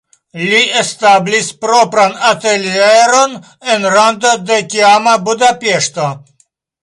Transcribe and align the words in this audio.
Li 0.51 0.59
establis 0.79 1.49
propran 1.65 2.15
atelieron 2.29 3.35
en 3.75 3.85
rando 3.97 4.33
de 4.49 4.59
tiama 4.75 5.13
Budapeŝto. 5.29 6.09